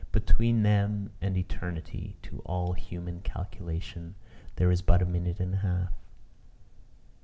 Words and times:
Between 0.11 0.63
them 0.63 1.11
and 1.21 1.37
eternity, 1.37 2.15
to 2.23 2.39
all 2.39 2.73
human 2.73 3.19
calculation, 3.21 4.15
there 4.55 4.71
is 4.71 4.81
but 4.81 4.99
a 5.03 5.05
minute 5.05 5.39
and 5.39 5.53
a 5.53 5.57
half. 5.57 5.93